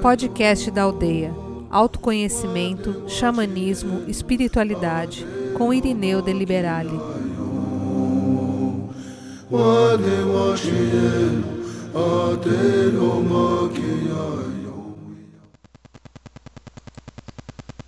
[0.00, 1.34] Podcast da Aldeia.
[1.70, 5.26] Autoconhecimento, xamanismo, espiritualidade,
[5.56, 6.98] com Irineu de Liberale.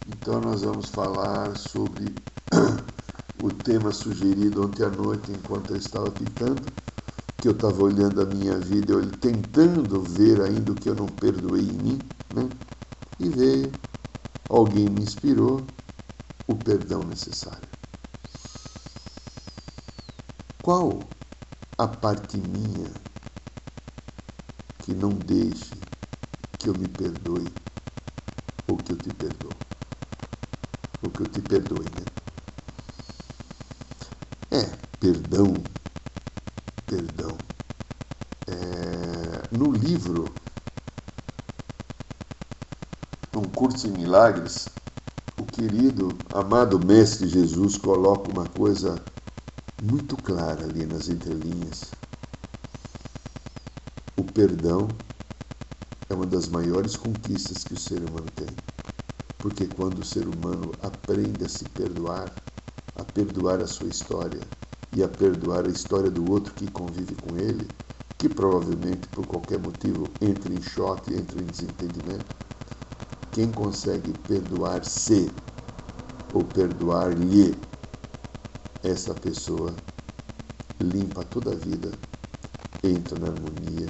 [0.08, 2.14] Então nós vamos falar sobre
[3.42, 6.62] o tema sugerido ontem à noite enquanto eu estava pintando,
[7.40, 11.08] que eu estava olhando a minha vida, eu tentando ver ainda o que eu não
[11.08, 12.50] perdoei em mim, né?
[13.18, 13.74] E veio,
[14.48, 15.66] alguém me inspirou,
[16.46, 17.68] o perdão necessário.
[20.60, 21.08] Qual
[21.78, 22.92] a parte minha
[24.80, 25.74] que não deixe
[26.58, 27.52] que eu me perdoe
[28.66, 29.56] ou que eu te perdoe?
[31.02, 32.06] Ou que eu te perdoe, né?
[34.50, 34.64] É,
[34.98, 35.64] perdão,
[36.90, 37.38] perdão.
[38.48, 40.28] É, no livro
[43.32, 44.70] Um Curso em Milagres,
[45.38, 49.00] o querido, amado Mestre Jesus coloca uma coisa
[49.80, 51.92] muito clara ali nas entrelinhas.
[54.16, 54.88] O perdão
[56.08, 58.48] é uma das maiores conquistas que o ser humano tem.
[59.38, 62.34] Porque quando o ser humano aprende a se perdoar,
[62.96, 64.40] a perdoar a sua história
[64.92, 67.66] e a perdoar a história do outro que convive com ele,
[68.18, 72.26] que provavelmente por qualquer motivo entre em choque, entre em desentendimento.
[73.32, 75.30] Quem consegue perdoar-se
[76.34, 77.54] ou perdoar-lhe
[78.82, 79.74] essa pessoa
[80.80, 81.92] limpa toda a vida,
[82.82, 83.86] entra na harmonia,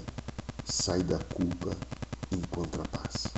[0.65, 1.71] sai da culpa,
[2.33, 3.29] encontra a paz.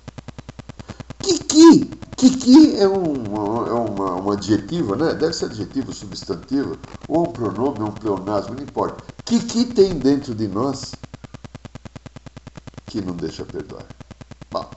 [1.20, 1.90] Kiki!
[2.16, 5.14] Kiki é um, é uma, um adjetivo, né?
[5.14, 6.78] Deve ser adjetivo, substantivo,
[7.12, 9.02] ou um pronome, um pleonasmo, não importa.
[9.26, 10.94] Kiki tem dentro de nós
[12.86, 13.84] que não deixa perdoar.
[14.50, 14.70] Bom,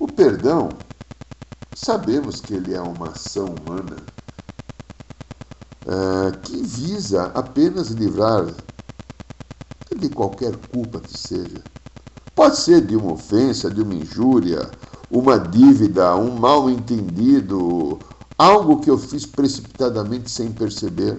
[0.00, 0.76] o perdão,
[1.72, 3.96] sabemos que ele é uma ação humana
[5.84, 8.52] uh, que visa apenas livrar
[9.96, 11.62] de qualquer culpa que seja.
[12.34, 14.68] Pode ser de uma ofensa, de uma injúria,
[15.08, 18.00] uma dívida, um mal entendido,
[18.36, 21.16] algo que eu fiz precipitadamente sem perceber.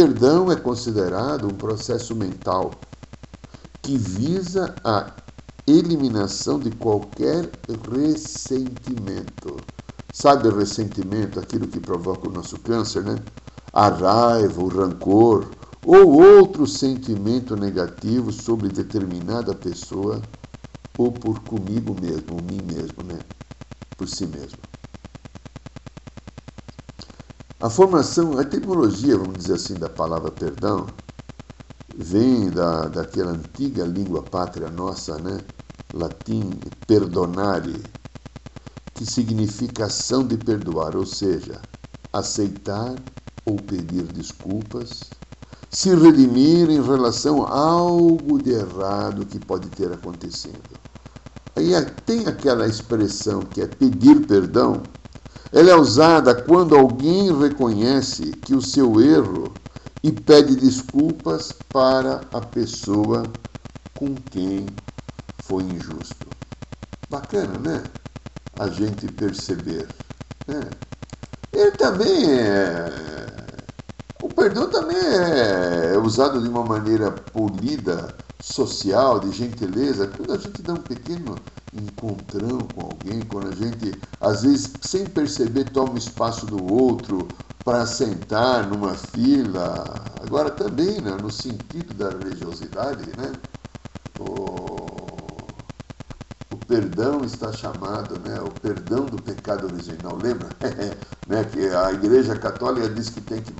[0.00, 2.80] Perdão é considerado um processo mental
[3.82, 5.12] que visa a
[5.66, 7.52] eliminação de qualquer
[7.92, 9.62] ressentimento.
[10.10, 13.22] Sabe o ressentimento, aquilo que provoca o nosso câncer, né?
[13.74, 15.44] A raiva, o rancor
[15.84, 20.22] ou outro sentimento negativo sobre determinada pessoa
[20.96, 23.20] ou por comigo mesmo, mim mesmo, né?
[23.98, 24.69] Por si mesmo.
[27.60, 30.88] A formação, a etimologia, vamos dizer assim, da palavra perdão,
[31.94, 35.44] vem da, daquela antiga língua pátria nossa, né?
[35.92, 37.84] Latim, perdonare,
[38.94, 41.60] que significa ação de perdoar, ou seja,
[42.10, 42.96] aceitar
[43.44, 45.10] ou pedir desculpas,
[45.68, 50.78] se redimir em relação a algo de errado que pode ter acontecido.
[51.54, 51.72] Aí
[52.06, 54.82] tem aquela expressão que é pedir perdão.
[55.52, 59.52] Ela é usada quando alguém reconhece que o seu erro
[60.02, 63.28] e pede desculpas para a pessoa
[63.94, 64.66] com quem
[65.42, 66.26] foi injusto.
[67.10, 67.82] Bacana, né?
[68.58, 69.88] A gente perceber.
[70.46, 70.70] Né?
[71.52, 72.88] Ele também é.
[74.22, 80.62] O perdão também é usado de uma maneira polida social, de gentileza, quando a gente
[80.62, 81.42] dá um pequeno
[81.72, 87.32] encontrão com alguém, quando a gente, às vezes, sem perceber, toma espaço do outro
[87.64, 90.18] para sentar numa fila.
[90.22, 93.38] Agora também, né, no sentido da religiosidade, né,
[94.16, 95.54] o,
[96.50, 100.56] o perdão está chamado, né, o perdão do pecado original, lembra?
[101.26, 103.52] né, que a Igreja Católica diz que tem que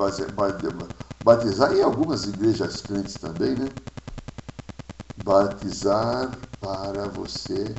[1.22, 3.72] batizar, e algumas igrejas crentes também, né?
[5.30, 6.28] Batizar
[6.60, 7.72] para você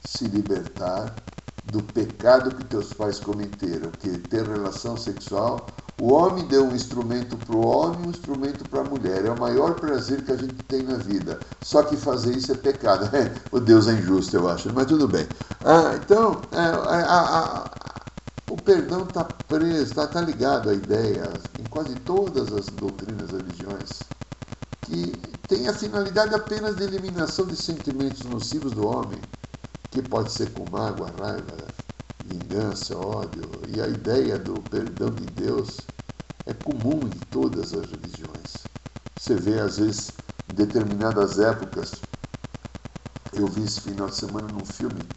[0.00, 1.14] se libertar
[1.64, 5.66] do pecado que teus pais cometeram, que ter relação sexual.
[6.00, 9.26] O homem deu um instrumento para o homem, um instrumento para a mulher.
[9.26, 11.38] É o maior prazer que a gente tem na vida.
[11.60, 13.10] Só que fazer isso é pecado.
[13.52, 15.28] o Deus é injusto, eu acho, mas tudo bem.
[15.62, 17.70] Ah, então, é, a, a,
[18.48, 24.05] o perdão está preso, está tá ligado à ideia, em quase todas as doutrinas religiões,
[24.86, 29.22] que tem a finalidade apenas de eliminação de sentimentos nocivos do homem,
[29.90, 31.72] que pode ser com mágoa, raiva,
[32.20, 33.62] vingança, ódio.
[33.68, 35.88] E a ideia do perdão de Deus
[36.46, 38.68] é comum em todas as religiões.
[39.16, 40.14] Você vê, às vezes,
[40.48, 42.04] em determinadas épocas,
[43.32, 45.08] eu vi esse final de semana num filme,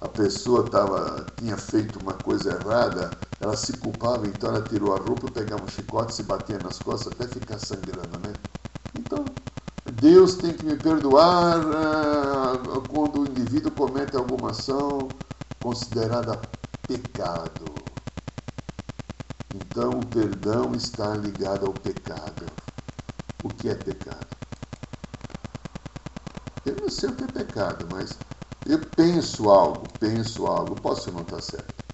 [0.00, 4.98] a pessoa tava, tinha feito uma coisa errada, ela se culpava, então ela tirou a
[4.98, 8.27] roupa, pegava um chicote, se batia nas costas até ficar sangrando, né?
[10.00, 15.20] Deus tem que me perdoar uh, quando o indivíduo comete alguma ação
[15.60, 16.36] considerada
[16.86, 17.74] pecado.
[19.52, 22.46] Então, o perdão está ligado ao pecado.
[23.42, 24.36] O que é pecado?
[26.64, 28.18] Eu não sei o que é pecado, mas
[28.66, 31.84] eu penso algo, penso algo, posso não estar certo.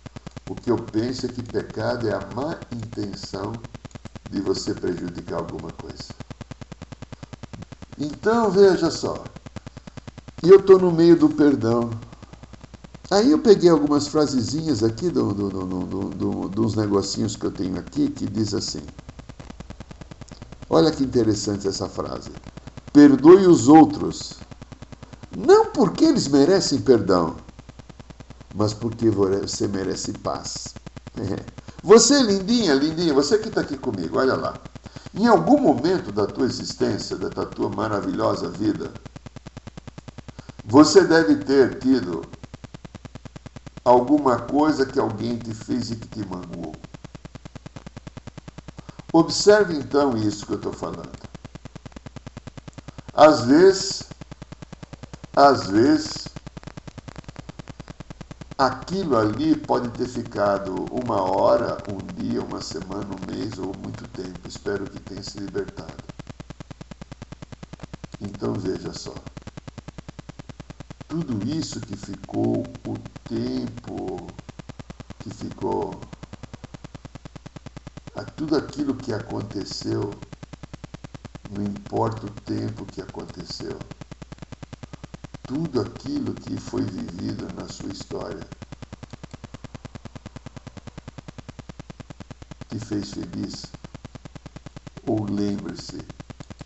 [0.47, 3.63] O que eu penso é que pecado é a má intenção
[4.25, 6.24] de você prejudicar alguma coisa.
[8.05, 9.27] Então, veja só.
[10.43, 11.99] E eu estou no meio do perdão.
[13.11, 17.79] Aí eu peguei algumas frasezinhas aqui do, do, do, do, dos negocinhos que eu tenho
[17.79, 18.83] aqui que diz assim.
[20.69, 22.33] Olha que interessante essa frase.
[22.93, 24.41] Perdoe os outros,
[25.33, 27.39] não porque eles merecem perdão,
[28.53, 30.77] mas porque você merece paz.
[31.83, 34.59] Você, lindinha, lindinha, você que está aqui comigo, olha lá.
[35.15, 38.93] Em algum momento da tua existência, da tua maravilhosa vida,
[40.65, 42.27] você deve ter tido
[43.85, 46.75] alguma coisa que alguém te fez e que te magoou.
[49.13, 51.25] Observe então isso que eu estou falando.
[53.13, 54.09] Às vezes,
[55.37, 56.35] às vezes,
[58.59, 64.09] aquilo ali pode ter ficado uma hora, um dia, uma semana, um mês ou muito
[64.09, 64.49] tempo.
[64.49, 66.03] Espero que tenha se libertado.
[68.21, 69.15] Então veja só.
[71.07, 72.99] Tudo isso que ficou, o
[73.29, 74.27] tempo
[75.19, 76.01] que ficou,
[78.17, 80.11] a tudo aquilo que aconteceu,
[81.51, 83.79] não importa o tempo que aconteceu
[85.47, 88.49] tudo aquilo que foi vivido na sua história
[92.75, 93.73] te fez feliz?
[95.05, 96.07] Ou lembre-se,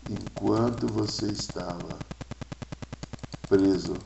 [0.07, 1.99] enquanto você estava
[3.47, 3.99] preso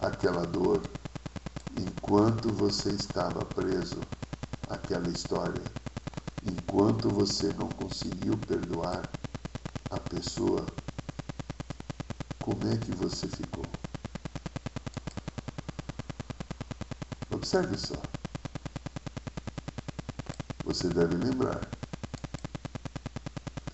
[0.00, 0.82] àquela dor,
[1.78, 4.04] enquanto você estava preso
[4.68, 5.62] àquela história,
[6.44, 9.10] enquanto você não conseguiu perdoar
[9.90, 10.70] a pessoa
[12.38, 13.66] como é que você ficou?
[17.30, 18.23] Observe só.
[20.74, 21.60] Você deve lembrar.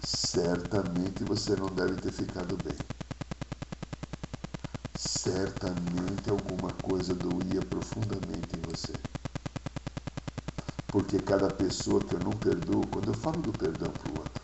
[0.02, 2.76] Certamente você não deve ter ficado bem.
[4.94, 8.94] Certamente alguma coisa doía profundamente em você.
[10.91, 14.43] Porque cada pessoa que eu não perdoo, quando eu falo do perdão para o outro,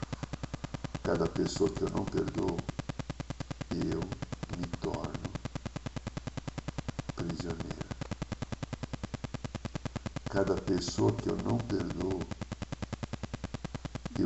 [1.04, 2.58] cada pessoa que eu não perdoo,
[3.70, 4.00] eu
[4.56, 5.30] me torno
[7.14, 7.86] prisioneiro.
[10.28, 12.15] Cada pessoa que eu não perdoo,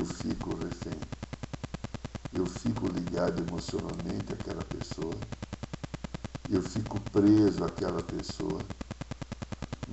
[0.01, 0.99] eu fico refém.
[2.33, 5.15] Eu fico ligado emocionalmente àquela pessoa.
[6.49, 8.63] Eu fico preso àquela pessoa.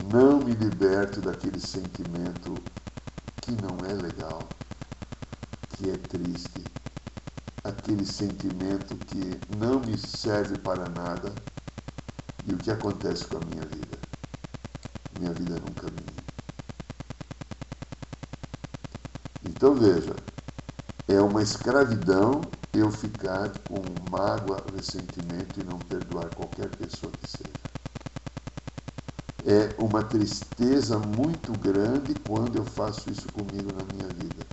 [0.09, 2.54] Não me liberto daquele sentimento
[3.42, 4.48] que não é legal,
[5.75, 6.63] que é triste,
[7.65, 11.36] aquele sentimento que não me serve para nada
[12.48, 13.98] e o que acontece com a minha vida?
[15.20, 16.27] Minha vida é num caminho.
[19.58, 20.16] Então veja,
[21.08, 27.66] é uma escravidão eu ficar com mágoa, ressentimento e não perdoar qualquer pessoa que seja.
[29.44, 34.46] É uma tristeza muito grande quando eu faço isso comigo na minha vida.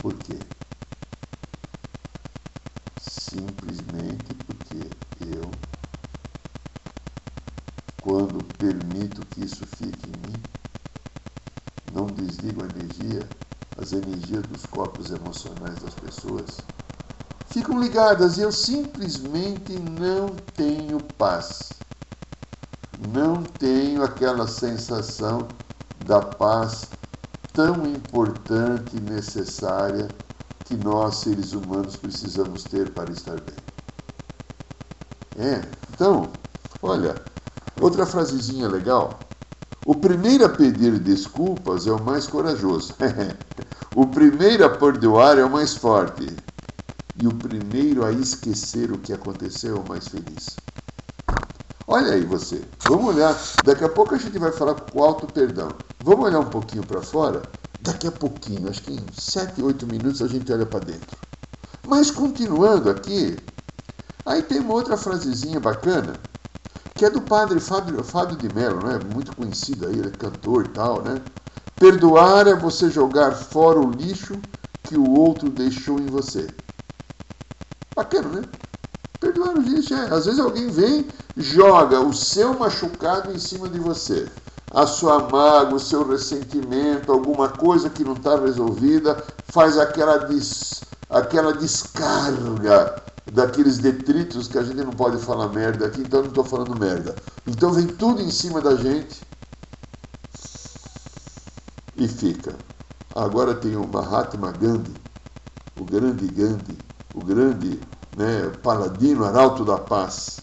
[0.00, 0.38] Por quê?
[2.96, 4.76] simplesmente porque
[5.20, 5.50] eu,
[8.00, 10.42] quando permito que isso fique em mim,
[11.84, 13.28] não desligo a energia,
[13.76, 16.64] as energias dos corpos emocionais das pessoas,
[17.46, 21.78] ficam ligadas e eu simplesmente não tenho paz.
[22.98, 25.48] Não tenho aquela sensação
[26.00, 26.90] da paz
[27.52, 30.08] tão importante e necessária
[30.64, 33.56] que nós, seres humanos, precisamos ter para estar bem.
[35.36, 36.32] É, então,
[36.82, 37.20] olha,
[37.78, 39.28] outra frasezinha legal.
[39.84, 42.96] O primeiro a pedir desculpas é o mais corajoso.
[43.94, 46.26] o primeiro a perdoar é o mais forte.
[47.16, 50.56] E o primeiro a esquecer o que aconteceu é o mais feliz.
[51.86, 52.62] Olha aí você.
[52.88, 53.36] Vamos olhar.
[53.64, 55.68] Daqui a pouco a gente vai falar com o alto perdão.
[56.02, 57.42] Vamos olhar um pouquinho para fora
[57.82, 61.16] Daqui a pouquinho, acho que em 7, 8 minutos a gente olha para dentro.
[61.86, 63.38] Mas continuando aqui,
[64.26, 66.12] aí tem uma outra frasezinha bacana,
[66.94, 69.00] que é do padre Fábio, Fábio de Mello, né?
[69.14, 71.22] muito conhecido aí, ele é cantor e tal, né?
[71.80, 74.38] Perdoar é você jogar fora o lixo
[74.84, 76.46] que o outro deixou em você.
[77.96, 78.48] Bacana, né?
[79.18, 80.14] Perdoar o lixo é.
[80.14, 84.28] Às vezes alguém vem, joga o seu machucado em cima de você
[84.72, 89.16] a sua mágoa, o seu ressentimento, alguma coisa que não está resolvida,
[89.48, 96.02] faz aquela, des, aquela descarga daqueles detritos que a gente não pode falar merda aqui,
[96.02, 97.16] então não estou falando merda.
[97.46, 99.20] Então vem tudo em cima da gente
[102.00, 102.58] e fica.
[103.14, 104.96] Agora tem o Mahatma Gandhi,
[105.76, 106.78] o grande Gandhi,
[107.14, 107.78] o grande
[108.16, 110.42] né, paladino arauto da paz.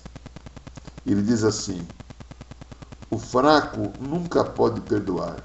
[1.06, 1.86] Ele diz assim:
[3.10, 5.44] o fraco nunca pode perdoar.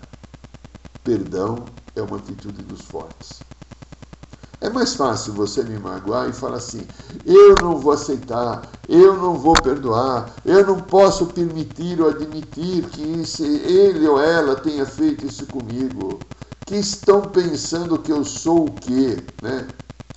[1.02, 3.41] Perdão é uma atitude dos fortes.
[4.62, 6.86] É mais fácil você me magoar e falar assim:
[7.26, 13.02] eu não vou aceitar, eu não vou perdoar, eu não posso permitir ou admitir que
[13.02, 16.20] ele ou ela tenha feito isso comigo.
[16.64, 19.20] Que estão pensando que eu sou o quê?
[19.40, 19.68] Né?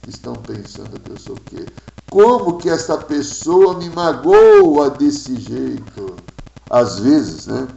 [0.08, 1.68] Estão pensando que eu sou o quê?
[2.08, 6.20] Como que essa pessoa me magoa desse jeito?
[6.70, 7.68] Às vezes, né,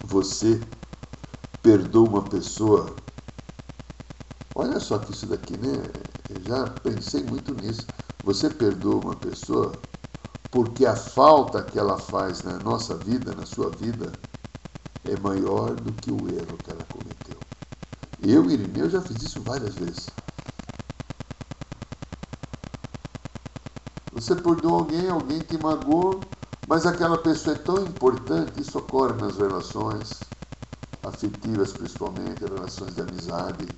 [0.00, 0.60] você
[1.60, 3.03] perdoa uma pessoa.
[4.54, 5.90] Olha só que isso daqui, né?
[6.30, 7.88] Eu já pensei muito nisso.
[8.22, 9.82] Você perdoa uma pessoa
[10.50, 14.12] porque a falta que ela faz na nossa vida, na sua vida,
[15.04, 17.42] é maior do que o erro que ela cometeu.
[18.22, 20.12] Eu, Irineu, já fiz isso várias vezes.
[24.12, 26.24] Você perdoa alguém, alguém te magoou,
[26.66, 30.22] mas aquela pessoa é tão importante, isso ocorre nas relações
[31.04, 33.68] afetivas, principalmente, relações de amizade,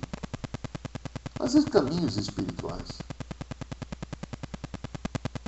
[1.53, 2.87] vezes caminhos espirituais,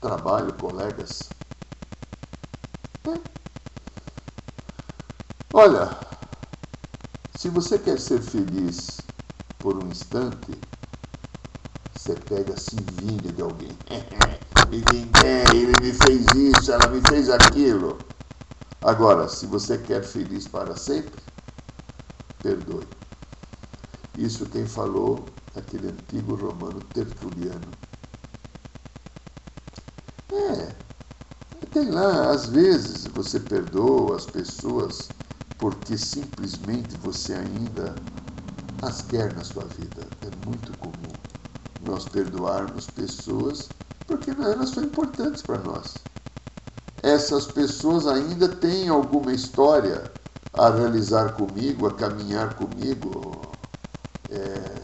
[0.02, 1.30] trabalho, colegas.
[3.08, 3.20] É.
[5.54, 5.98] Olha,
[7.36, 9.02] se você quer ser feliz
[9.58, 10.58] por um instante,
[11.96, 13.78] você pega se vinga de alguém.
[14.70, 15.10] vinguei,
[15.54, 17.98] ele me fez isso, ela me fez aquilo.
[18.82, 21.22] Agora, se você quer feliz para sempre,
[22.42, 22.88] perdoe.
[24.18, 25.26] Isso quem falou,
[25.56, 27.76] aquele antigo romano tertuliano.
[30.32, 30.76] É,
[31.72, 35.12] tem lá, às vezes você perdoa as pessoas
[35.58, 38.02] porque simplesmente você ainda
[38.82, 40.08] as quer na sua vida.
[40.22, 41.16] É muito comum
[41.80, 43.72] nós perdoarmos pessoas
[44.08, 46.04] porque elas são importantes para nós.
[47.04, 50.12] Essas pessoas ainda têm alguma história
[50.54, 53.58] a realizar comigo, a caminhar comigo.
[54.30, 54.79] É,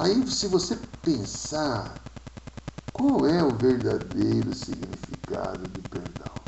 [0.00, 2.04] aí, se você pensar,
[2.92, 6.40] qual é o verdadeiro significado de perdão?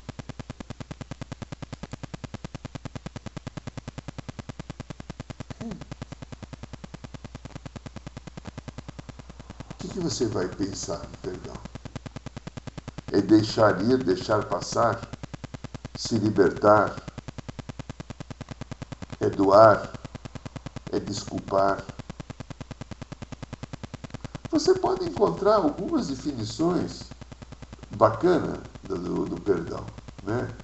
[9.93, 11.59] que você vai pensar no perdão?
[13.11, 14.99] É deixar ir, deixar passar?
[15.95, 16.99] Se libertar?
[19.21, 19.99] É doar?
[20.93, 21.92] É desculpar?
[24.63, 27.07] Você pode encontrar algumas definições
[27.91, 29.85] bacanas do, do perdão,
[30.23, 30.55] né?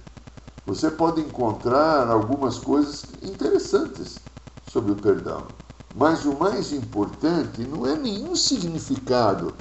[0.65, 4.21] Você pode encontrar algumas coisas interessantes
[4.63, 5.47] sobre o perdão.
[5.93, 9.53] Mas o mais importante não é nenhum significado.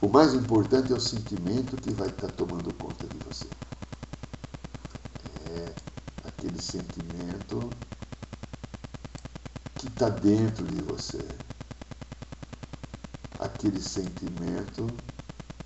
[0.00, 3.48] O mais importante é o sentimento que vai estar tomando conta de você.
[5.48, 5.74] É
[6.22, 7.68] aquele sentimento
[9.76, 11.26] que está dentro de você.
[13.42, 14.90] Aquele sentimento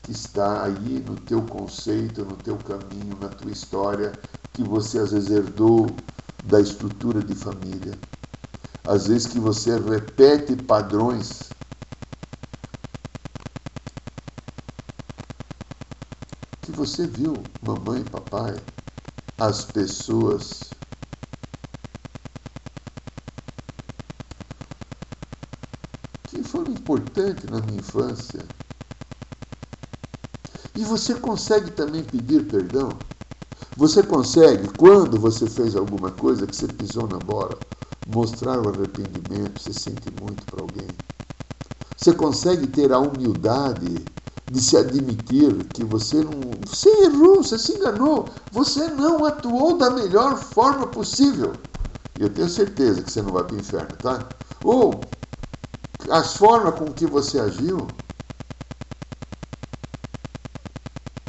[0.04, 4.18] que está aí no teu conceito, no teu caminho, na tua história,
[4.54, 5.95] que você às vezes herdou
[6.45, 7.97] da estrutura de família
[8.87, 11.50] às vezes que você repete padrões.
[16.62, 18.61] Que você viu, mamãe papai,
[19.38, 20.71] as pessoas
[26.28, 26.42] que
[27.17, 28.45] foram importantes na minha infância.
[30.75, 32.99] E você consegue também pedir perdão?
[33.77, 37.59] Você consegue, quando você fez alguma coisa que você pisou na bola,
[38.07, 40.95] mostrar o arrependimento, você sente muito para alguém.
[41.97, 44.07] Você consegue ter a humildade
[44.49, 46.59] de se admitir que você não.
[46.65, 51.55] Você errou, você se enganou, você não atuou da melhor forma possível.
[52.19, 54.31] Eu tenho certeza que você não vai para o inferno, tá?
[54.63, 55.06] Ou
[56.11, 57.95] as formas com que você agiu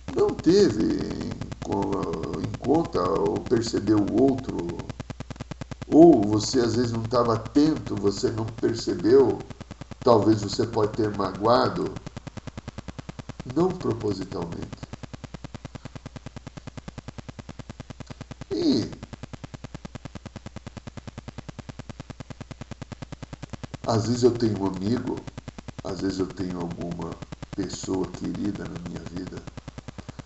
[0.08, 1.34] não teve em,
[2.44, 4.92] em conta ou percebeu o outro,
[5.88, 9.46] ou você às vezes não estava atento, você não percebeu,
[10.04, 12.00] talvez você pode ter magoado,
[13.46, 14.88] não propositalmente.
[18.50, 18.90] E
[23.88, 25.24] às vezes eu tenho um amigo,
[25.84, 27.16] às vezes eu tenho alguma
[27.56, 29.42] pessoa querida na minha vida,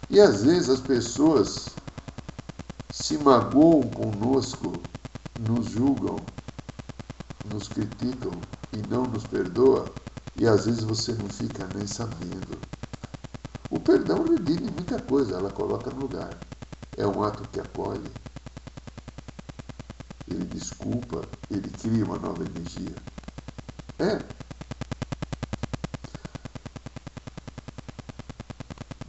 [0.10, 1.76] e às vezes as pessoas
[2.90, 4.84] se magoam conosco,
[5.36, 6.26] nos julgam,
[7.44, 8.42] nos criticam
[8.74, 9.94] e não nos perdoa,
[10.36, 12.60] e às vezes você não fica nem sabendo.
[13.72, 16.44] O perdão redime muita coisa, ela coloca no lugar.
[16.98, 18.12] É um ato que acolhe,
[20.28, 22.96] ele desculpa, ele cria uma nova energia.
[24.02, 24.20] É.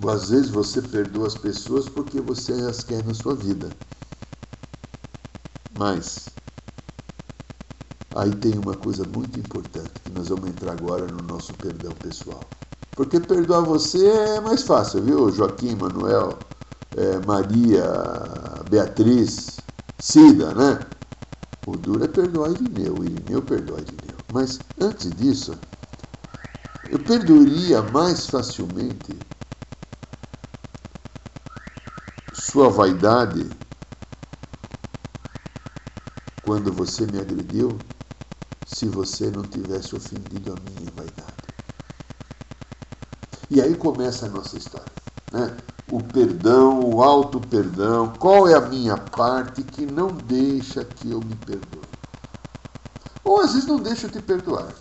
[0.07, 3.75] Às vezes você perdoa as pessoas porque você as quer na sua vida.
[5.75, 6.33] Mas
[8.15, 12.49] aí tem uma coisa muito importante que nós vamos entrar agora no nosso perdão pessoal.
[12.95, 15.31] Porque perdoar você é mais fácil, viu?
[15.31, 16.39] Joaquim, Manuel,
[16.95, 17.85] é, Maria,
[18.69, 19.63] Beatriz,
[19.99, 20.87] Cida, né?
[21.67, 24.02] O duro é perdoar Irineu, o Irineu perdoa Irineu.
[24.33, 25.59] Mas antes disso,
[26.91, 29.15] eu perdoaria mais facilmente
[32.33, 33.47] sua vaidade
[36.43, 37.79] quando você me agrediu
[38.65, 41.53] se você não tivesse ofendido a minha vaidade.
[43.51, 44.89] E aí começa a nossa história.
[45.31, 45.61] Né?
[45.89, 51.37] O perdão, o auto-perdão, qual é a minha parte que não deixa que eu me
[51.37, 51.72] perdoe?
[53.43, 54.73] Às vezes não deixa eu te perdoar.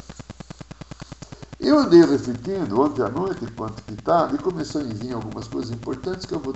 [1.59, 5.71] Eu andei refletindo ontem à noite, enquanto que estava, e começou a vir algumas coisas
[5.71, 6.53] importantes que eu vou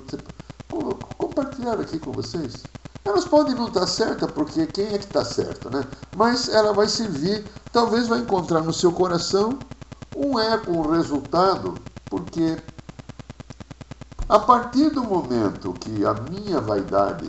[1.18, 2.64] compartilhar aqui com vocês.
[3.04, 5.84] Elas podem não estar certas, porque quem é que está certo, né?
[6.14, 9.60] Mas ela vai servir, talvez vai encontrar no seu coração
[10.14, 11.80] um eco, um resultado
[12.10, 12.58] porque
[14.30, 17.28] a partir do momento que a minha vaidade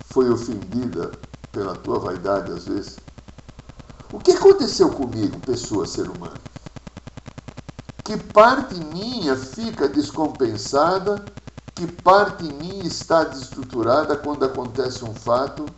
[0.00, 1.12] foi ofendida
[1.52, 3.03] pela tua vaidade, às vezes,
[4.14, 6.38] o que aconteceu comigo, pessoa, ser humano?
[8.04, 11.28] Que parte minha fica descompensada,
[11.74, 15.68] que parte minha está desestruturada quando acontece um fato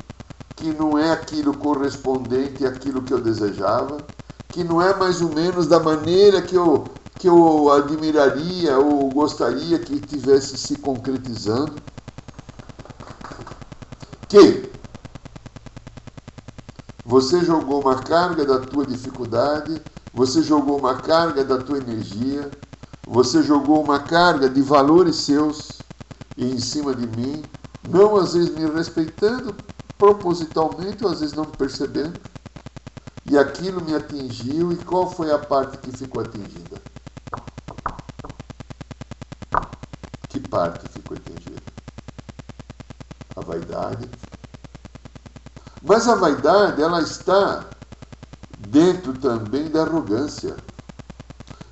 [0.55, 4.07] que não é aquilo correspondente àquilo que eu desejava,
[4.51, 6.85] que não é mais ou menos da maneira que eu
[7.19, 11.81] que eu admiraria ou gostaria que tivesse se concretizando.
[14.29, 14.66] Que
[17.17, 19.81] você jogou uma carga da tua dificuldade,
[20.13, 22.55] você jogou uma carga da tua energia,
[23.07, 25.81] você jogou uma carga de valores seus
[26.37, 27.43] em cima de mim,
[27.89, 29.55] não às vezes me respeitando
[29.99, 32.21] propositalmente ou às vezes não percebendo.
[33.25, 36.83] E aquilo me atingiu, e qual foi a parte que ficou atingida?
[40.51, 41.63] parte ficou atingida?
[43.35, 44.07] A vaidade.
[45.87, 47.65] Mas a vaidade, ela está
[48.59, 50.57] dentro também da arrogância.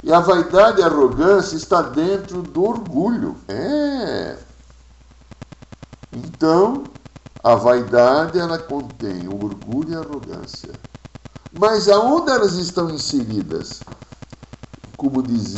[0.04, 3.36] E a vaidade e a arrogância está dentro do orgulho.
[3.48, 4.36] É.
[6.12, 6.84] Então,
[7.42, 10.70] a vaidade ela contém o orgulho e a arrogância.
[11.58, 13.80] Mas aonde elas estão inseridas?
[14.96, 15.56] Como dizia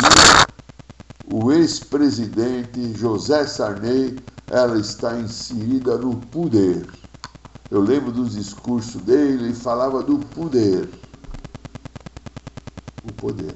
[1.30, 4.18] o ex-presidente José Sarney,
[4.50, 6.86] ela está inserida no poder.
[7.70, 10.88] Eu lembro dos discursos dele, ele falava do poder.
[13.04, 13.54] O poder.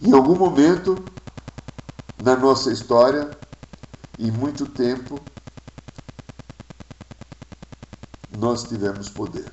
[0.00, 1.02] Em algum momento
[2.18, 3.36] na nossa história,
[4.18, 5.20] em muito tempo,
[8.36, 9.50] nós tivemos poder.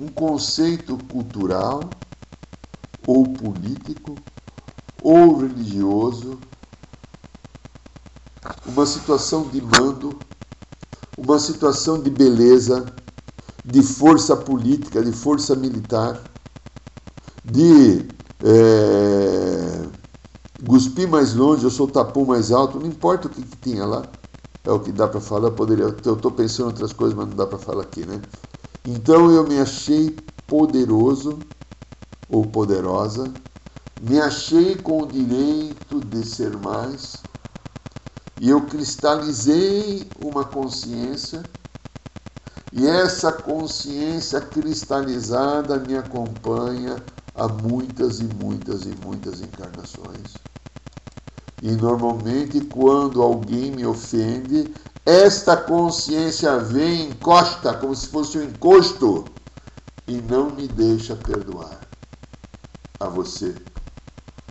[0.00, 1.92] Um conceito cultural
[3.06, 4.16] ou político,
[5.00, 6.38] ou religioso,
[8.68, 10.22] uma situação de mando,
[11.16, 12.92] uma situação de beleza,
[13.64, 16.20] de força política, de força militar,
[17.44, 18.04] de
[18.42, 19.86] é,
[20.66, 24.06] cuspir mais longe, eu sou tapão mais alto, não importa o que, que tinha lá,
[24.64, 27.36] é o que dá para falar, poderia, eu estou pensando em outras coisas, mas não
[27.36, 28.22] dá para falar aqui, né?
[28.84, 30.10] Então eu me achei
[30.46, 31.38] poderoso
[32.28, 33.32] ou poderosa,
[34.00, 37.27] me achei com o direito de ser mais,
[38.40, 41.44] E eu cristalizei uma consciência,
[42.72, 47.02] e essa consciência cristalizada me acompanha
[47.34, 50.36] há muitas e muitas e muitas encarnações.
[51.60, 54.72] E normalmente, quando alguém me ofende,
[55.04, 59.24] esta consciência vem, encosta, como se fosse um encosto,
[60.06, 61.80] e não me deixa perdoar
[63.00, 63.54] a você,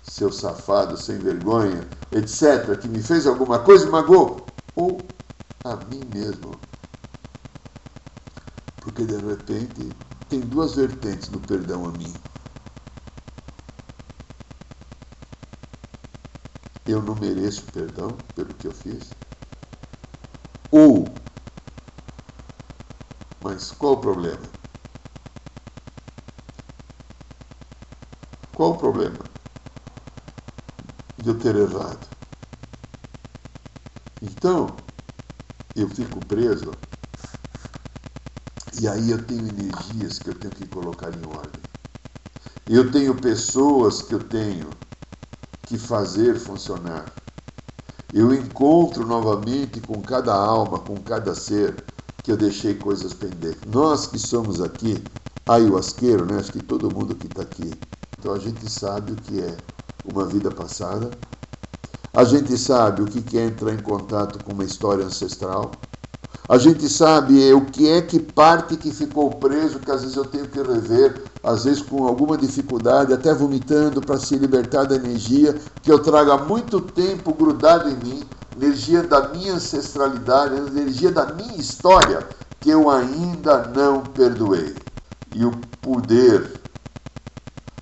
[0.08, 5.06] seu safado, sem vergonha, etc., que me fez alguma coisa e magoou, ou
[5.64, 6.60] a mim mesmo.
[8.80, 9.94] Porque de repente
[10.30, 12.16] tem duas vertentes no perdão a mim.
[16.88, 19.14] eu não mereço perdão pelo que eu fiz?
[20.72, 21.14] Ou,
[23.42, 24.48] mas qual o problema?
[28.54, 29.37] Qual o problema
[31.28, 32.08] de eu ter errado?
[34.22, 34.72] Então,
[35.76, 36.74] eu fico preso
[38.80, 41.62] e aí eu tenho energias que eu tenho que colocar em ordem.
[42.70, 44.74] Eu tenho pessoas que eu tenho
[45.66, 47.12] que fazer funcionar.
[48.14, 51.76] Eu encontro novamente com cada alma, com cada ser,
[52.24, 53.66] que eu deixei coisas pendentes.
[53.66, 55.04] Nós que somos aqui,
[55.46, 56.40] ayahuasqueiro, né?
[56.40, 57.78] acho que todo mundo que está aqui,
[58.18, 59.58] então a gente sabe o que é
[60.08, 61.12] uma vida passada,
[62.14, 65.76] a gente sabe o que é entrar em contato com uma história ancestral,
[66.50, 70.24] a gente sabe o que é que parte que ficou preso, que às vezes eu
[70.24, 75.54] tenho que rever, às vezes com alguma dificuldade, até vomitando para se libertar da energia
[75.84, 81.26] que eu trago há muito tempo grudado em mim, energia da minha ancestralidade, energia da
[81.34, 82.26] minha história,
[82.62, 84.74] que eu ainda não perdoei.
[85.34, 86.50] E o poder,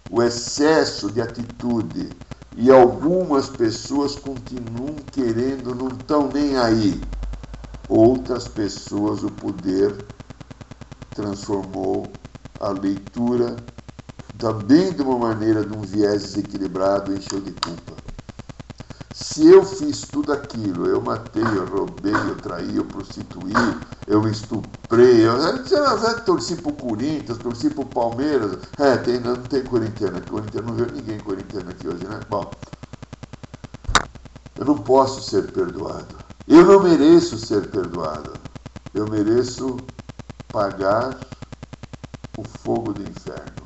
[0.10, 2.16] o excesso de atitude,
[2.58, 7.06] e algumas pessoas continuam querendo, não estão nem aí
[7.88, 9.94] outras pessoas o poder
[11.14, 12.12] transformou
[12.60, 13.58] a leitura
[14.38, 17.94] também de uma maneira de um viés desequilibrado encheu de culpa.
[19.14, 23.54] Se eu fiz tudo aquilo, eu matei, eu roubei, eu traí, eu prostituí,
[24.08, 28.60] eu estuprei, eu, eu torci pro Corinthians, torci pro Palmeiras.
[28.78, 32.24] É, tem, não, tem corintiano aqui, corintiano não vê ninguém corintiano aqui hoje, né?
[32.30, 32.54] Bom,
[34.58, 36.16] eu não posso ser perdoado.
[36.48, 38.34] Eu não mereço ser perdoado.
[38.94, 39.78] Eu mereço
[40.52, 41.20] pagar
[42.38, 43.66] o fogo do inferno.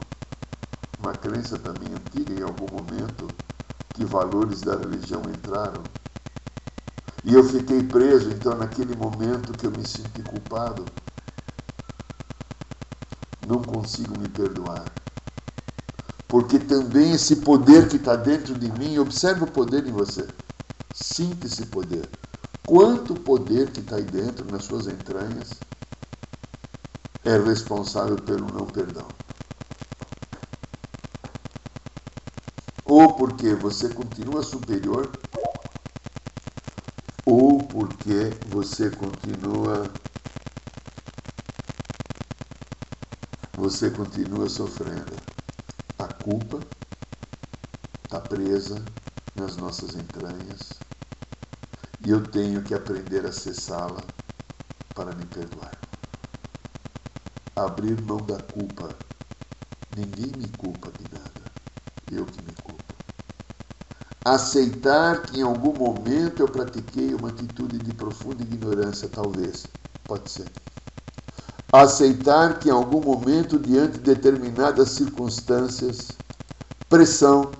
[0.99, 3.27] Uma crença também antiga em algum momento
[3.93, 5.83] que valores da religião entraram.
[7.23, 10.85] E eu fiquei preso, então, naquele momento que eu me senti culpado.
[13.49, 14.95] Não consigo me perdoar.
[16.29, 20.29] Porque também esse poder que está dentro de mim, observe o poder em você.
[20.93, 22.07] Sinta esse poder
[22.69, 25.57] quanto poder que está aí dentro, nas suas entranhas,
[27.25, 29.11] é responsável pelo não perdão.
[32.85, 35.19] Ou porque você continua superior,
[37.25, 39.91] ou porque você continua
[43.69, 45.15] você continua sofrendo.
[45.99, 46.63] A culpa
[48.03, 48.83] está presa
[49.35, 50.81] nas nossas entranhas
[52.01, 54.03] e eu tenho que aprender a cessá-la
[54.95, 55.77] para me perdoar.
[57.55, 58.97] Abrir mão da culpa.
[59.91, 61.51] Ninguém me culpa de nada.
[62.09, 62.95] Eu que me culpo.
[64.23, 69.67] Aceitar que em algum momento eu pratiquei uma atitude de profunda ignorância, talvez.
[70.07, 70.58] Pode ser.
[71.71, 76.17] Aceitar que em algum momento, diante de determinadas circunstâncias,
[76.89, 77.55] pressão,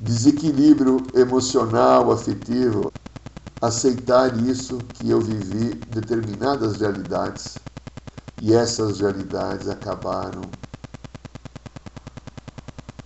[0.00, 2.92] desequilíbrio emocional, afetivo,
[3.60, 7.60] aceitar isso que eu vivi determinadas realidades
[8.38, 10.50] e essas realidades acabaram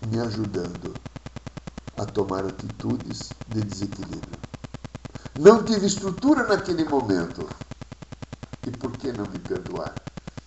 [0.01, 0.97] me ajudando
[1.97, 4.39] a tomar atitudes de desequilíbrio.
[5.37, 7.49] Não tive estrutura naquele momento.
[8.67, 10.04] E por que não me perdoar?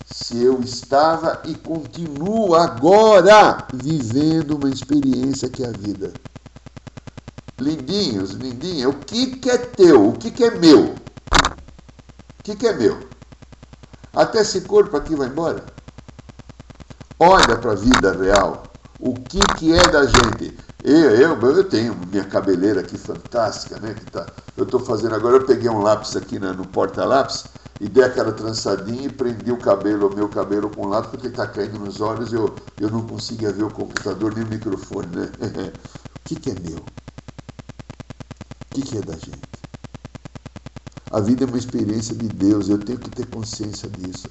[0.10, 6.13] Se eu estava e continuo agora vivendo uma experiência que é a vida
[7.60, 10.93] lindinhos, lindinha, o que, que é teu, o que, que é meu?
[10.93, 13.10] O que, que é meu?
[14.13, 15.65] Até esse corpo aqui vai embora.
[17.20, 18.63] Olha para a vida real.
[19.00, 20.58] O que, que é da gente?
[20.84, 23.93] Eu, eu, eu tenho minha cabeleira aqui fantástica, né?
[23.93, 27.46] Que tá, eu estou fazendo agora, eu peguei um lápis aqui no porta-lápis
[27.80, 31.28] e dei aquela trançadinha e prendi o cabelo, o meu cabelo com o lápis, porque
[31.28, 35.08] está caindo nos olhos e eu, eu não conseguia ver o computador nem o microfone,
[35.16, 35.32] né?
[36.18, 36.84] o que, que é meu?
[38.78, 39.42] que, que é da gente?
[41.10, 44.30] A vida é uma experiência de Deus, eu tenho que ter consciência disso.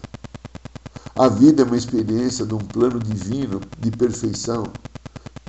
[1.16, 4.64] A vida é uma experiência de um plano divino de perfeição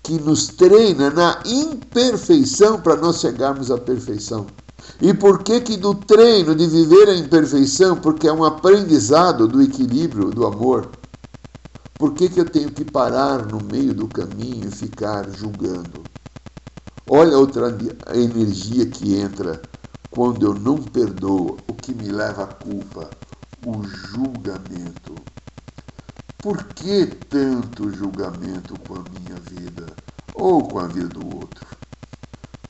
[0.02, 4.48] que nos treina na imperfeição para nós chegarmos à perfeição.
[5.00, 7.98] E por que que do treino de viver a imperfeição?
[7.98, 10.90] Porque é um aprendizado do equilíbrio, do amor.
[12.00, 16.04] Por que, que eu tenho que parar no meio do caminho e ficar julgando?
[17.08, 17.76] Olha outra
[18.14, 19.62] energia que entra
[20.12, 23.12] quando eu não perdoo, o que me leva à culpa,
[23.66, 25.16] o julgamento.
[26.42, 29.88] Por que tanto julgamento com a minha vida
[30.34, 31.77] ou com a vida do outro?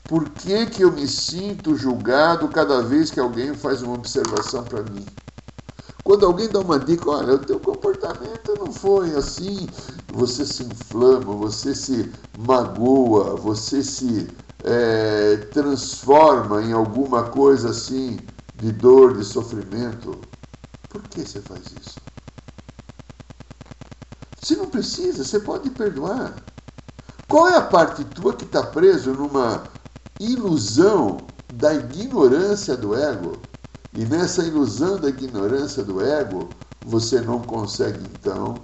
[0.08, 4.82] Por que, que eu me sinto julgado cada vez que alguém faz uma observação para
[4.82, 5.06] mim?
[6.02, 9.70] Quando alguém dá uma dica, olha, o teu comportamento não foi assim,
[10.08, 18.72] você se inflama, você se magoa, você se é, transforma em alguma coisa assim de
[18.72, 20.24] dor, de sofrimento.
[20.88, 22.00] Por que você faz isso?
[24.40, 26.34] Você não precisa, você pode perdoar.
[27.28, 29.68] Qual é a parte tua que está preso numa
[30.18, 31.18] ilusão
[31.52, 33.38] da ignorância do ego?
[33.92, 36.50] E nessa ilusão da ignorância do ego,
[36.84, 38.56] você não consegue então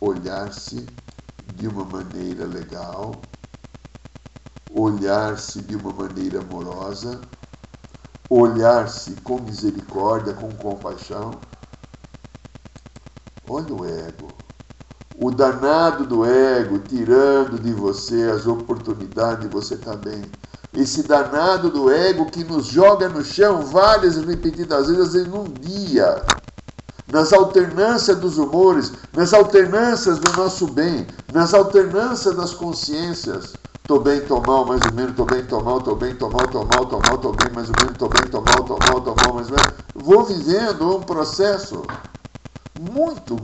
[0.00, 0.86] olhar-se
[1.54, 3.20] de uma maneira legal,
[4.70, 7.20] olhar-se de uma maneira amorosa,
[8.28, 11.38] olhar-se com misericórdia, com compaixão.
[13.48, 14.32] Olha o ego.
[15.18, 20.22] O danado do ego tirando de você as oportunidades de você estar bem
[20.76, 25.44] esse danado do ego que nos joga no chão várias e repetidas vezes em um
[25.44, 26.22] dia.
[27.10, 33.54] Nas alternâncias dos humores, nas alternâncias do nosso bem, nas alternâncias das consciências.
[33.84, 36.46] Tô bem, tô mal, mais ou menos, tô bem, tô mal, tô bem, tô mal,
[36.48, 39.00] tô mal, tô mal, tô bem, mais ou menos, tô bem, tô mal, tô mal,
[39.00, 39.74] tô mal, mais ou menos.
[39.94, 41.84] Vou vivendo um processo
[42.78, 43.36] muito,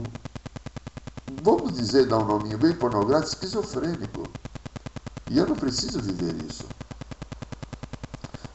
[1.41, 4.23] vamos dizer, dar um nominho bem pornográfico, esquizofrênico.
[5.31, 6.65] E eu não preciso viver isso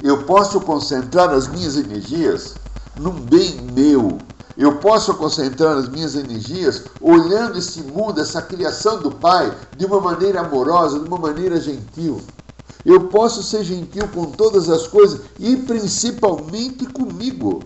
[0.09, 2.55] eu posso concentrar as minhas energias
[2.97, 4.19] num bem meu.
[4.57, 10.01] Eu posso concentrar as minhas energias olhando esse mundo, essa criação do Pai, de uma
[10.01, 12.23] maneira amorosa, de uma maneira gentil.
[12.87, 17.65] Eu posso ser gentil com todas as coisas e principalmente comigo.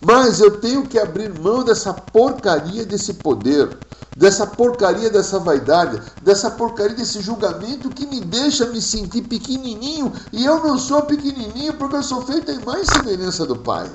[0.00, 3.76] Mas eu tenho que abrir mão dessa porcaria desse poder,
[4.14, 10.44] dessa porcaria dessa vaidade, dessa porcaria desse julgamento que me deixa me sentir pequenininho e
[10.44, 13.90] eu não sou pequenininho porque eu sou feito em mais semelhança do Pai.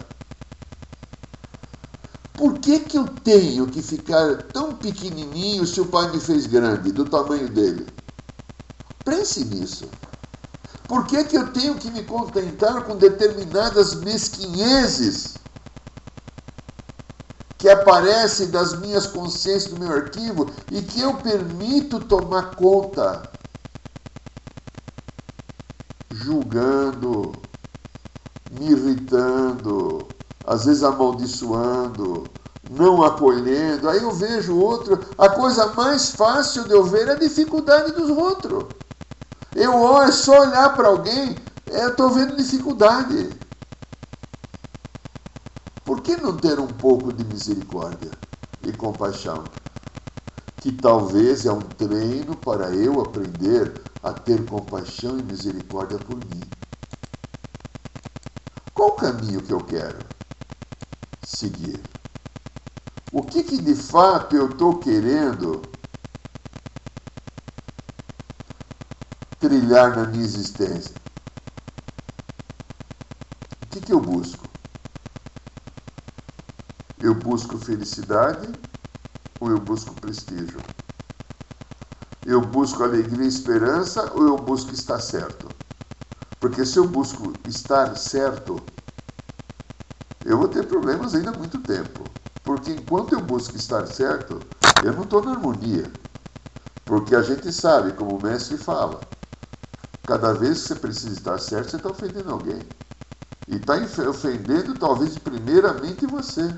[2.36, 6.92] Por que, que eu tenho que ficar tão pequenininho se o Pai me fez grande,
[6.92, 7.88] do tamanho dele?
[9.06, 9.90] Pense nisso.
[10.88, 15.43] Por que, que eu tenho que me contentar com determinadas mesquinhezes?
[17.64, 23.32] Que aparecem das minhas consciências do meu arquivo e que eu permito tomar conta,
[26.12, 27.38] julgando,
[28.52, 30.06] me irritando,
[30.46, 32.30] às vezes amaldiçoando,
[32.70, 33.88] não acolhendo.
[33.88, 38.10] Aí eu vejo outro, a coisa mais fácil de eu ver é a dificuldade dos
[38.10, 38.66] outros.
[39.56, 43.30] Eu olho, só olhar para alguém, eu estou vendo dificuldade.
[46.04, 48.12] Que não ter um pouco de misericórdia
[48.62, 49.50] e compaixão?
[50.60, 56.52] Que talvez é um treino para eu aprender a ter compaixão e misericórdia por mim.
[58.74, 60.04] Qual o caminho que eu quero
[61.22, 61.82] seguir?
[63.14, 65.78] O que, que de fato eu estou querendo
[69.40, 70.96] trilhar na minha existência?
[73.62, 74.53] O que, que eu busco?
[77.04, 78.48] Eu busco felicidade
[79.40, 80.62] ou eu busco prestígio?
[82.26, 85.54] Eu busco alegria e esperança ou eu busco estar certo?
[86.40, 88.64] Porque se eu busco estar certo,
[90.24, 92.10] eu vou ter problemas ainda há muito tempo.
[92.44, 94.46] Porque enquanto eu busco estar certo,
[94.84, 95.92] eu não estou na harmonia.
[96.86, 99.08] Porque a gente sabe, como o mestre fala,
[100.06, 102.68] cada vez que você precisa estar certo, você está ofendendo alguém.
[103.48, 103.76] E está
[104.10, 106.54] ofendendo talvez primeiramente você.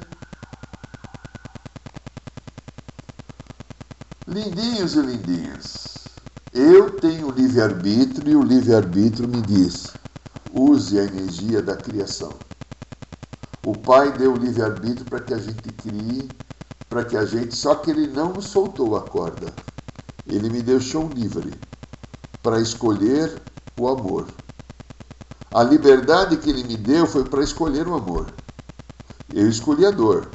[4.35, 6.07] Lindinhos e lindinhas,
[6.51, 9.93] eu tenho livre-arbítrio e o livre-arbítrio me diz:
[10.53, 12.33] use a energia da criação.
[13.63, 16.29] O Pai deu o livre-arbítrio para que a gente crie,
[16.89, 17.55] para que a gente.
[17.55, 19.53] Só que Ele não soltou a corda.
[20.27, 21.53] Ele me deixou livre
[22.43, 23.41] para escolher
[23.77, 24.27] o amor.
[25.49, 28.27] A liberdade que Ele me deu foi para escolher o amor.
[29.33, 30.29] Eu escolhi a dor.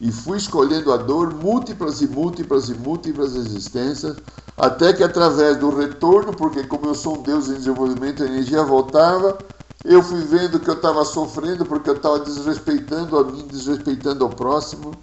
[0.00, 4.16] E fui escolhendo a dor múltiplas e múltiplas e múltiplas existências,
[4.56, 8.62] até que através do retorno, porque como eu sou um Deus em desenvolvimento, a energia
[8.62, 9.44] voltava,
[9.84, 14.30] eu fui vendo que eu estava sofrendo porque eu estava desrespeitando a mim, desrespeitando ao
[14.30, 15.00] próximo.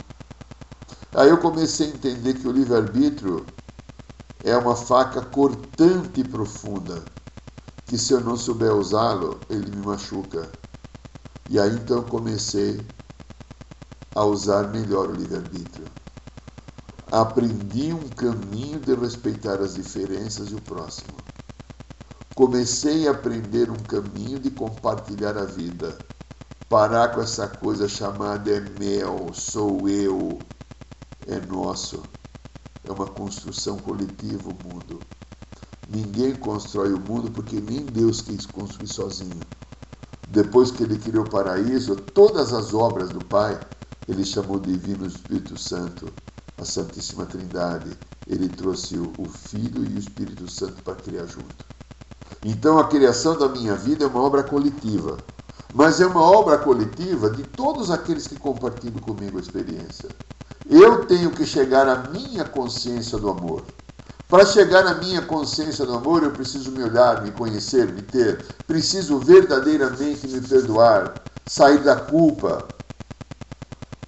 [1.13, 3.45] Aí eu comecei a entender que o livre-arbítrio
[4.43, 7.03] é uma faca cortante e profunda,
[7.85, 10.51] que se eu não souber usá-lo, ele me machuca.
[11.47, 12.85] E aí então comecei
[14.15, 15.85] a usar melhor o livre-arbítrio.
[17.11, 21.13] Aprendi um caminho de respeitar as diferenças e o próximo.
[22.33, 25.97] Comecei a aprender um caminho de compartilhar a vida.
[26.69, 30.39] Parar com essa coisa chamada é meu, sou eu,
[31.27, 32.01] é nosso.
[32.83, 34.99] É uma construção coletiva o mundo.
[35.89, 39.41] Ninguém constrói o mundo porque nem Deus quis construir sozinho.
[40.27, 43.59] Depois que ele criou o paraíso, todas as obras do Pai,
[44.07, 46.11] ele chamou Divino Espírito Santo,
[46.57, 47.91] a Santíssima Trindade.
[48.27, 51.65] Ele trouxe o Filho e o Espírito Santo para criar junto.
[52.43, 55.17] Então a criação da minha vida é uma obra coletiva,
[55.73, 60.09] mas é uma obra coletiva de todos aqueles que compartilham comigo a experiência.
[60.69, 63.63] Eu tenho que chegar à minha consciência do amor.
[64.27, 68.43] Para chegar à minha consciência do amor, eu preciso me olhar, me conhecer, me ter.
[68.65, 71.13] Preciso verdadeiramente me perdoar,
[71.45, 72.67] sair da culpa,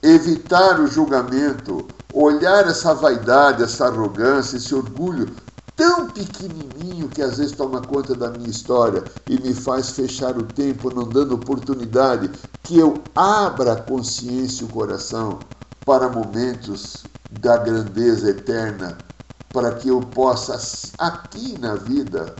[0.08, 5.36] evitar o julgamento, olhar essa vaidade, essa arrogância, esse orgulho
[5.76, 10.44] tão pequenininho que às vezes toma conta da minha história e me faz fechar o
[10.44, 12.32] tempo, não dando oportunidade
[12.64, 15.40] que eu abra a consciência e o coração
[15.86, 18.98] para momentos da grandeza eterna,
[19.54, 20.58] para que eu possa,
[20.98, 22.36] aqui na vida,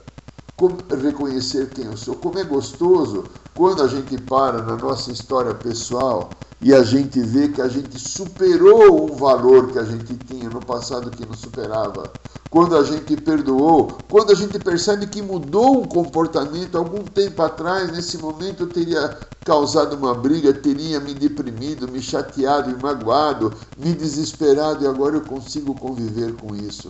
[1.02, 2.16] reconhecer quem eu sou.
[2.16, 7.50] Como é gostoso quando a gente para na nossa história pessoal e a gente vê
[7.50, 12.12] que a gente superou um valor que a gente tinha no passado que não superava
[12.50, 17.92] quando a gente perdoou, quando a gente percebe que mudou um comportamento algum tempo atrás,
[17.92, 23.94] nesse momento eu teria causado uma briga, teria me deprimido, me chateado, me magoado, me
[23.94, 26.90] desesperado e agora eu consigo conviver com isso.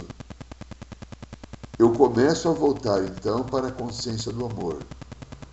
[1.79, 4.81] Eu começo a voltar então para a consciência do amor.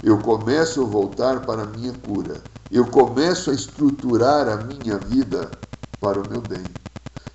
[0.02, 2.42] Eu começo a voltar para a minha cura.
[2.70, 5.50] Eu começo a estruturar a minha vida
[6.00, 6.64] para o meu bem.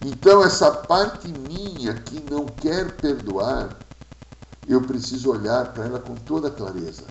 [0.02, 3.78] Então, essa parte minha que não quer perdoar,
[4.67, 7.04] eu preciso olhar para ela com toda clareza.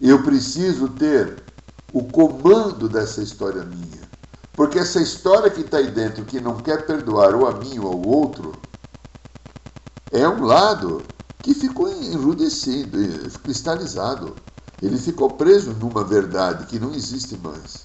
[0.00, 1.42] Eu preciso ter
[1.92, 4.08] o comando dessa história minha.
[4.54, 7.88] Porque essa história que está aí dentro, que não quer perdoar ou a mim ou
[7.88, 8.52] ao outro,
[10.10, 11.02] é um lado
[11.42, 12.98] que ficou enrudecido,
[13.42, 14.34] cristalizado.
[14.80, 17.84] Ele ficou preso numa verdade que não existe mais.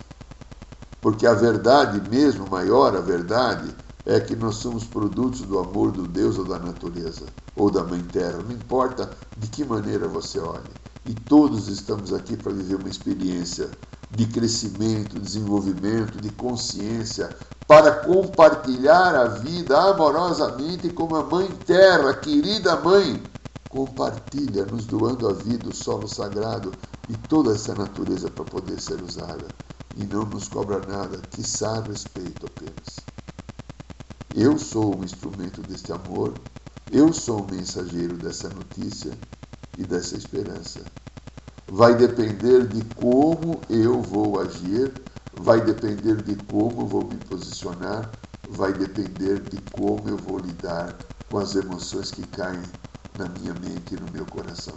[1.02, 6.08] Porque a verdade mesmo, maior a verdade, é que nós somos produtos do amor do
[6.08, 10.70] Deus ou da natureza, ou da Mãe Terra, não importa de que maneira você olhe.
[11.06, 13.70] E todos estamos aqui para viver uma experiência
[14.16, 17.36] de crescimento, desenvolvimento, de consciência,
[17.68, 23.22] para compartilhar a vida amorosamente como a Mãe Terra, querida Mãe,
[23.70, 26.72] compartilha, nos doando a vida, o solo sagrado
[27.10, 29.48] e toda essa natureza para poder ser usada
[29.96, 33.00] e não nos cobra nada, quiçá respeito apenas.
[34.36, 36.34] Eu sou um instrumento deste amor,
[36.92, 39.18] eu sou um mensageiro dessa notícia
[39.78, 40.82] e dessa esperança.
[41.76, 44.92] Vai depender de como eu vou agir,
[45.36, 48.12] vai depender de como vou me posicionar,
[48.48, 50.94] vai depender de como eu vou lidar
[51.32, 52.62] com as emoções que caem
[53.18, 54.76] na minha mente e no meu coração.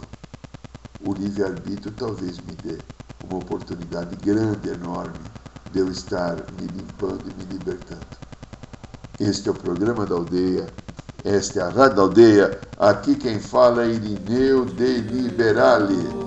[0.99, 2.79] O livre-arbítrio talvez me dê
[3.23, 5.19] uma oportunidade grande, enorme,
[5.71, 8.01] de eu estar me limpando e me libertando.
[9.19, 10.67] Este é o programa da aldeia,
[11.23, 12.59] esta é a Rádio Aldeia.
[12.79, 16.26] Aqui quem fala é Irineu de Liberale.